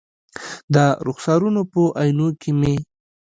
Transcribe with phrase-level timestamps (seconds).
[0.73, 0.75] د
[1.07, 2.75] رخسارونو په آئینو کې مې